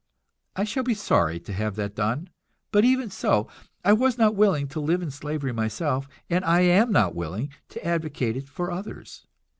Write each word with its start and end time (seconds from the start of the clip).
I 0.55 0.63
shall 0.63 0.81
be 0.81 0.95
sorry 0.95 1.39
to 1.41 1.53
have 1.53 1.75
that 1.75 1.93
done, 1.93 2.31
but 2.71 2.83
even 2.83 3.11
so, 3.11 3.47
I 3.85 3.93
was 3.93 4.17
not 4.17 4.33
willing 4.35 4.67
to 4.69 4.79
live 4.79 5.03
in 5.03 5.11
slavery 5.11 5.51
myself, 5.53 6.09
and 6.27 6.43
I 6.43 6.61
am 6.61 6.91
not 6.91 7.13
willing 7.13 7.53
to 7.69 7.85
advocate 7.85 8.35
it 8.35 8.49
for 8.49 8.71
others. 8.71 9.27